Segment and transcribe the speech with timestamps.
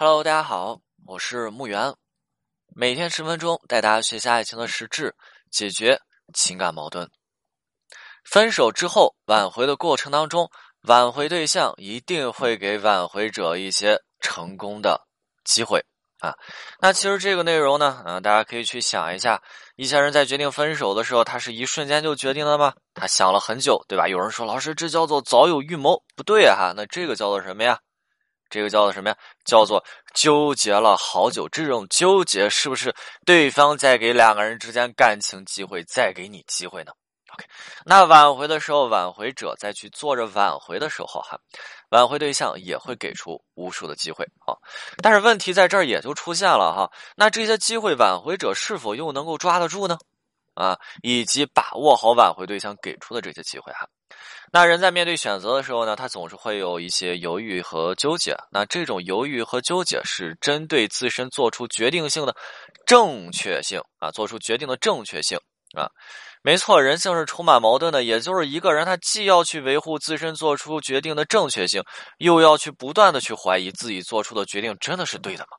[0.00, 1.92] Hello，大家好，我是木源，
[2.68, 5.12] 每天十分钟带大家学习爱情的实质，
[5.50, 6.00] 解决
[6.32, 7.10] 情感矛盾。
[8.24, 10.48] 分手之后挽回的过程当中，
[10.82, 15.04] 挽回对象一定会给挽回者一些成功的
[15.44, 15.84] 机会
[16.20, 16.32] 啊。
[16.78, 19.42] 那其实这个内容呢，嗯，大家可以去想一下，
[19.74, 22.72] 一些人在决定分手的时候，他是一瞬间就决定了吗？
[22.94, 24.06] 他想了很久，对吧？
[24.06, 27.80] 有人说，老师，这叫做早有预谋，不对哈，那这个叫做什么呀？
[28.50, 29.16] 这个叫做什么呀？
[29.44, 31.48] 叫做纠结了好久。
[31.48, 36.92] 这种纠结是不是对方在给两个人之间感情机会，再给你机会呢
[37.34, 37.44] ？OK，
[37.84, 41.38] 那挽回的时候，挽回者再去做着挽回的时候，哈，
[41.90, 44.56] 挽回对象也会给出无数的机会啊。
[45.02, 49.98] 但是问题在这儿也就出现了哈，那这些机会，挽回者是否又能够抓得住呢？
[50.54, 53.86] 啊，以及把握好挽回对象给出的这些机会哈。
[54.50, 58.34] 那人在面对选择的时候呢，他总是会有一些犹豫和纠结。
[58.50, 62.34] 那这种犹豫和纠结是针对自身做出决定性的
[62.86, 65.38] 正确性啊，做出决定的正确性
[65.76, 65.90] 啊。
[66.42, 71.82] 没错，人性是充满矛盾的，也就是一个人他既要去维护自身做出决定的正确性，
[72.18, 75.50] 又要去不断的去怀疑自己做出的决定真的是对的吗？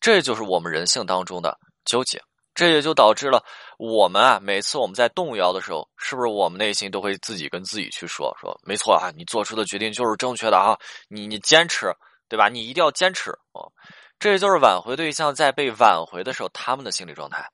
[0.00, 2.20] 这就是我们人性当中的纠结。
[2.56, 3.44] 这也就导致了
[3.78, 10.74] 我们啊，每次我们在动摇的时候，是不是我们内心都会自己跟自己去说说，没错啊，你做出的决定就是正确的啊，
[11.08, 11.94] 你你坚持，
[12.28, 12.48] 对吧？
[12.48, 13.70] 你一定要坚持哦。
[14.18, 17.46] 这也就是挽回对象在被挽回的时候他们的心理状态。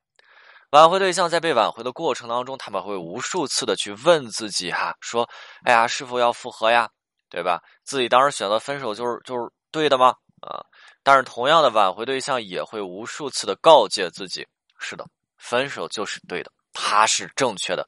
[0.70, 5.28] 挽回对象在被挽回的过程当中，他们会无数次的去问自己哈，说，
[5.64, 6.88] 哎呀，是否要复合呀？
[7.28, 7.60] 对吧？
[7.84, 10.14] 自己当时选择分手就是就是对的吗？
[10.46, 10.62] 啊，
[11.02, 14.46] 但是同样的挽回对象也会无数次的告诫自己。
[14.82, 15.06] 是的，
[15.38, 17.86] 分手就是对的，他是正确的，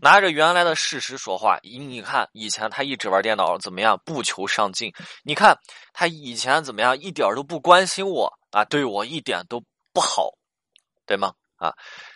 [0.00, 1.58] 拿着原来的事实说话。
[1.62, 4.00] 你看，以前他一直玩电脑，怎么样？
[4.04, 4.92] 不求上进。
[5.24, 5.58] 你看
[5.92, 6.96] 他以前怎么样？
[6.96, 10.30] 一点都不关心我啊，对我一点都不好，
[11.04, 11.32] 对吗？
[11.56, 11.72] 啊，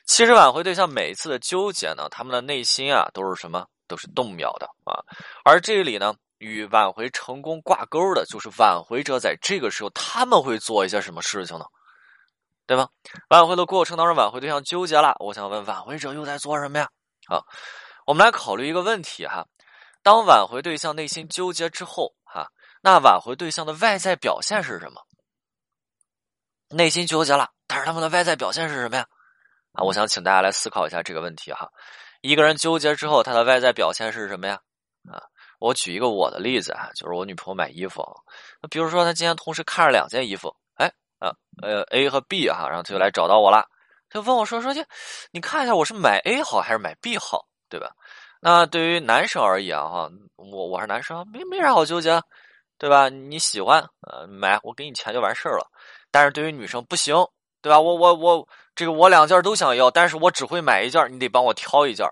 [0.07, 3.67] 其实挽回对象每一次的纠结呢，他们的内心啊都是什么？
[3.89, 5.03] 都是动摇的啊。
[5.45, 11.65] 而这里呢，与挽回成功挂钩的，就是挽回者在这个时候他们会做一些什么事情呢？
[12.71, 12.89] 对吧？
[13.31, 15.17] 挽回的过程当中，挽回对象纠结了。
[15.19, 16.89] 我想问，挽回者又在做什么呀？
[17.27, 17.43] 啊，
[18.07, 19.45] 我们来考虑一个问题哈。
[20.05, 22.47] 当挽回对象内心纠结之后，哈，
[22.81, 25.03] 那挽回对象的外在表现是什么？
[26.69, 29.05] 内心纠结了，但是他们的外在表现是什么呀？
[29.73, 31.69] 啊，我想请大家来思考一下这个问题哈。
[32.21, 34.61] 一个人纠结之后，他的外在表现是什么呀？
[35.11, 35.21] 啊，
[35.59, 38.01] 我举一个我的例子啊，就是我女朋友买衣服，
[38.63, 40.55] 那比如说她今天同时看了两件衣服。
[41.21, 41.31] 啊，
[41.63, 43.65] 呃，A 和 B 哈，然后他就来找到我了，
[44.11, 44.85] 就问我说：“说去，
[45.31, 47.93] 你看一下，我是买 A 好还是买 B 好，对吧？”
[48.43, 52.21] 那对于男生而言哈，我我是男生，没没啥好纠结，
[52.79, 53.11] 对吧？
[53.11, 55.71] 你喜欢，呃，买，我给你钱就完事儿了。
[56.11, 57.15] 但是对于女生不行，
[57.61, 57.79] 对吧？
[57.79, 62.09] 我我我这个我两件都想要，但是我只会买一件，你得帮我挑一件，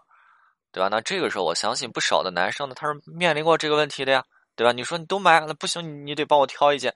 [0.70, 0.88] 对吧？
[0.90, 4.22] 那这个时候，我相信不少的男生呢，他是面临过这个问题的呀，
[4.54, 4.72] 对吧？
[4.72, 6.94] 你说你都买，那不行，你得帮我挑一件。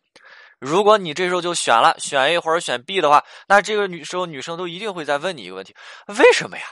[0.62, 5.74] 如果你这时候就选了选 A 或者选 B 的话，那这个女时候女生都一定会再问你一个问题：
[6.06, 6.64] 为什么呀？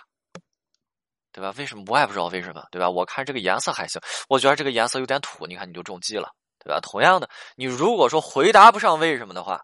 [1.33, 1.53] 对吧？
[1.59, 2.65] 为什么我也不知道为什么？
[2.71, 2.89] 对吧？
[2.89, 6.31] 我看这个颜色还行，我觉得这个颜色有点土，你看你就中计了，
[6.63, 6.79] 对吧？
[6.81, 9.61] 同样的，你如果说回答不上为什么的话，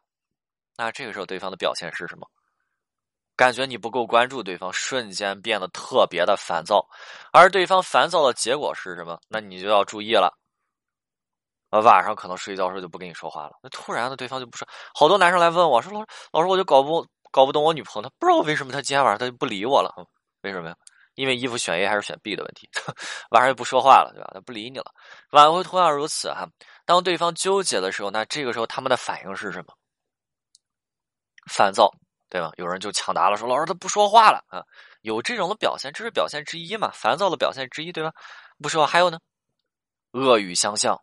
[0.76, 2.28] 那这个时候对方的表现是什么？
[3.37, 6.84] 感觉你不够关注对方，瞬间变得特别的烦躁，
[7.32, 9.20] 而对方烦躁的结果是什么？
[9.28, 10.37] 那你就要注意了。
[11.71, 13.53] 呃，晚上可能睡觉时候就不跟你说话了。
[13.62, 14.66] 那突然的，对方就不说。
[14.94, 19.93] 好多男生来问我说：“老师，老师，我就搞不搞不懂我女朋友，她不知道为什么她今天晚上她就不理我了。
[20.43, 20.76] 为什么呀？
[21.15, 22.69] 因为衣服选 A 还是选 B 的问题，
[23.31, 24.31] 晚上就不说话了，对吧？
[24.34, 24.93] 他不理你了。
[25.31, 26.47] 挽回同样如此哈。
[26.84, 29.75] 当对方纠结的时候，那这个时候他们的反应是什么？
[31.50, 31.91] 烦躁，
[32.28, 32.53] 对吧？
[32.59, 34.62] 有人就抢答了，说：“老师，他不说话了啊。”
[35.00, 36.91] 有这种的表现，这是表现之一嘛？
[36.93, 38.12] 烦躁的表现之一，对吧？
[38.62, 39.19] 不说话还有呢，
[40.12, 41.00] 恶语相向。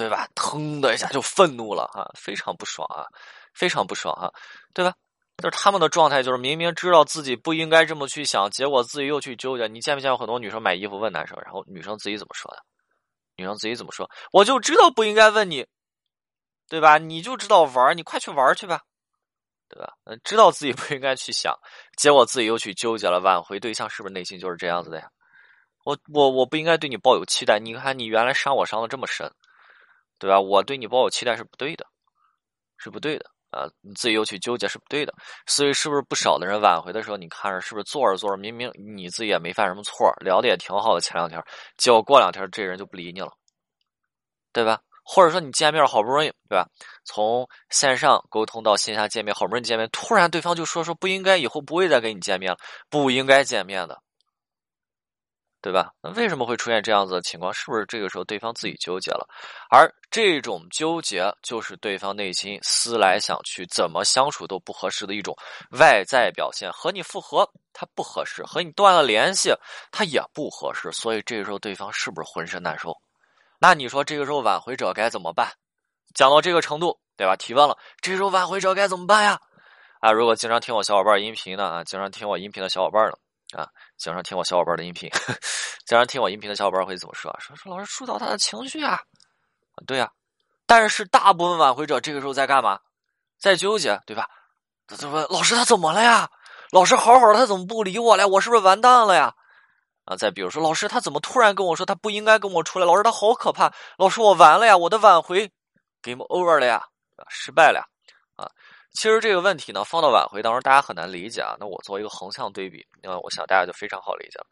[0.00, 0.26] 对吧？
[0.34, 3.04] 腾的一下就愤怒了哈，非常不爽啊，
[3.52, 4.32] 非常不爽哈，
[4.72, 4.94] 对吧？
[5.36, 9.68] 就是他们的状态，就是明明知道自己不应该这么去想，结果自己又去纠结。
[9.68, 12.62] 你见没见过很多女生买衣服问男生，然后女生自己怎么说的？
[13.36, 14.08] 女生自己怎么说？
[14.32, 15.66] 我就知道不应该问你，
[16.66, 16.96] 对吧？
[16.96, 18.80] 你就知道玩，你快去玩去吧，
[19.68, 19.92] 对吧？
[20.04, 21.54] 嗯，知道自己不应该去想，
[21.98, 23.20] 结果自己又去纠结了。
[23.20, 25.10] 挽回对象是不是内心就是这样子的呀？
[25.84, 29.30] 我我我不应该对你抱有期待，你看你原来伤我伤的这么深。
[30.20, 30.38] 对吧？
[30.38, 31.84] 我对你抱有期待是不对的，
[32.76, 33.66] 是不对的啊！
[33.80, 35.12] 你自己又去纠结是不对的，
[35.46, 41.42] 所以是不是不少的人挽回的时候，你看着是不是坐着坐着，明明你自己也没犯什么错，聊的也挺好的，前两天，
[41.76, 43.32] 结果过两天这人就不理你了，
[44.52, 44.78] 对吧？
[45.02, 46.68] 或者说你见面好不容易，对吧？
[47.04, 52.58] 从线上沟通到线下见面，好不容易见面，突然对方就说说不应该，以后不会再跟你见面了，
[52.88, 54.00] 不应该见面的，
[55.62, 55.92] 对吧？
[56.02, 57.52] 那为什么会出现这样子的情况？
[57.52, 59.26] 是不是这个时候对方自己纠结了？
[59.68, 65.36] 而这种纠结就是对方内心思来想去，怎么相处都不合适的一种
[65.78, 66.72] 外在表现。
[66.72, 69.52] 和你复合他不合适，和你断了联系
[69.92, 72.96] 他也不合适，所以这个时候对方是不是浑身难受？
[73.58, 75.52] 那你说这个时候挽回者该怎么办？
[76.14, 77.36] 讲到这个程度，对吧？
[77.36, 79.38] 提问了，这时候挽回者该怎么办呀？
[80.00, 83.16] 啊，如果经常听我小伙伴音频的啊，经常听我音频的小伙伴呢
[83.56, 83.66] 啊，
[83.96, 85.10] 经常听我小伙伴的音频，
[85.86, 87.38] 经常听我音频的小伙伴会怎么说啊？
[87.40, 89.00] 说说老师疏导他的情绪啊，
[89.86, 90.10] 对呀。
[90.66, 92.78] 但是大部分挽回者这个时候在干嘛？
[93.38, 94.28] 在纠结，对吧？
[94.86, 96.30] 他就问老师他怎么了呀？
[96.70, 98.28] 老师好好的他怎么不理我了？
[98.28, 99.34] 我是不是完蛋了呀？
[100.04, 102.86] 啊，再比如说，老师他怎么突然跟我说他不应该跟我出来？
[102.86, 103.72] 老师他好可怕！
[103.98, 105.50] 老师我完了呀，我的挽回
[106.02, 106.84] game over 了呀，
[107.28, 107.84] 失败了呀！
[108.92, 111.56] 其实这个问题呢，放到挽回当中，大家很难理解啊。
[111.58, 114.46] 那我做一个横向对比，那我想大家就非常好理解了。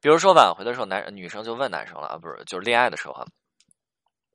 [0.00, 3.24] 比如说挽回的时候，男女生就问男生了啊，不是，就是恋爱的时候，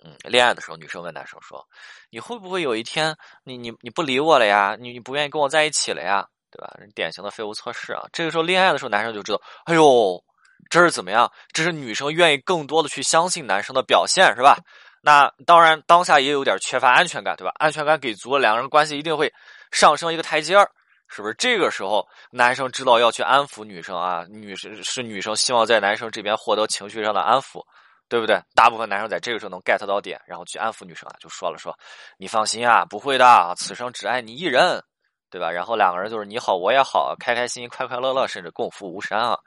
[0.03, 1.65] 嗯，恋爱的时候，女生问男生说
[2.09, 4.77] ：“你会不会有一天，你你你不理我了呀？
[4.79, 6.25] 你你不愿意跟我在一起了呀？
[6.51, 6.71] 对吧？
[6.95, 8.03] 典型的废物测试啊！
[8.13, 10.23] 这个时候恋爱的时候，男生就知道，哎呦。”
[10.69, 11.31] 这是怎么样？
[11.53, 14.57] 这是女生愿意更多的去相信男生的表现，是吧？
[15.01, 17.51] 那当然，当下也有点缺乏安全感，对吧？
[17.55, 19.33] 安全感给足了，两个人关系一定会
[19.71, 20.69] 上升一个台阶儿，
[21.07, 21.33] 是不是？
[21.35, 27.61] 这个时候，男生知道要去安抚女生啊，女生是女生希望在男生这边获得情绪上的安抚，
[28.07, 28.41] 对不对？
[28.55, 31.77] 大部分男生在这个时候能 get 到点，然后去安抚女生啊，就说了说
[32.17, 34.83] ：“你放心啊，不会的，此生只爱你一人。”
[35.31, 35.51] 对吧？
[35.51, 39.37] 然后两个人就是你好我也好，开开心心、快快乐乐，甚至共赴巫山啊。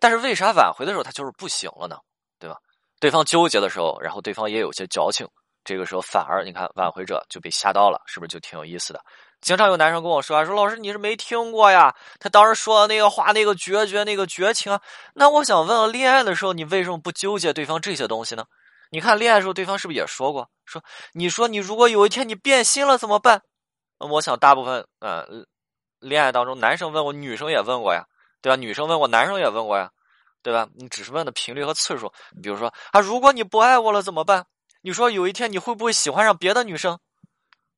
[0.00, 1.98] 但是为啥挽回的时候他就是不行了呢？
[2.38, 2.56] 对吧？
[3.00, 5.26] 对方纠结的时候，然后对方也有些矫情，
[5.64, 9.00] 这个时候反而你看挽回者就被吓到了，是不是就挺有意思的？
[9.42, 11.94] 经常有男生跟我说啊，说老师你是没听过呀？
[12.18, 14.80] 他当时说的那个话，那个决绝，那个绝情啊。
[15.14, 18.44] 那我想问，恋爱的时候你为什么不纠结对方这些东西呢？
[18.90, 20.48] 你看恋爱的时候对方是不是也说过？
[20.64, 20.82] 说
[21.12, 23.42] 你说你如果有一天你变心了怎么办？
[23.98, 25.46] 我想，大部分嗯，
[26.00, 28.04] 恋爱当中，男生问过，女生也问过呀，
[28.40, 28.56] 对吧？
[28.56, 29.90] 女生问过，男生也问过呀，
[30.46, 30.68] 对吧？
[30.76, 32.06] 你只是问的频率和次数。
[32.40, 34.46] 比如说啊，如果你不爱我了怎么办？
[34.80, 36.96] 你说有一天你会不会喜欢上别的女生？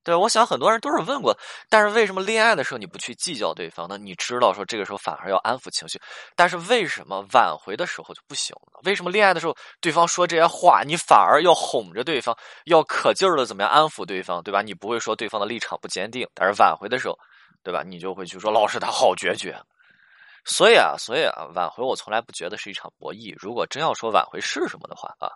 [0.05, 1.35] 对，我想很多人都是问过，
[1.71, 3.97] 但是为什么恋爱的时候你不去计较对方呢？
[3.97, 5.99] 你知道说这个时候反而要安抚情绪，
[6.37, 8.81] 但是为什么挽回的时候就不行了？
[8.85, 12.37] 为什么恋爱的时候对方说这些话，你反而要哄着对方，
[12.67, 14.61] 要可劲儿的怎么样安抚对方，对吧？
[14.61, 17.19] 你不会说对方的立场不坚定，但是挽回的时候，
[17.63, 17.83] 对吧？
[17.83, 19.59] 你就会去说老师他好决绝。
[20.51, 23.35] 所以啊，所以啊，挽回我从来不觉得是一场博弈。
[23.39, 25.29] 如果真要说挽回是什么的话啊，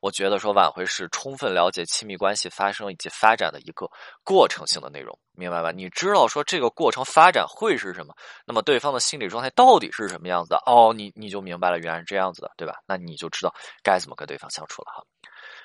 [0.00, 3.86] 我觉得说挽回是充分了解亲密关系发生以及发展的一个
[4.24, 5.70] 过程性的内容，明白吧？
[5.70, 8.14] 你知道说这个过程发展会是什么，
[8.46, 10.62] 那么对方的心理状态到底是什么样子的？
[10.64, 12.74] 哦，你你就明白了，原来是这样子的，对吧？
[12.86, 15.04] 那你就知道该怎么跟对方相处了哈。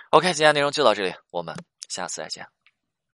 [0.09, 1.55] OK，今天内容就到这里，我们
[1.87, 2.58] 下次再见。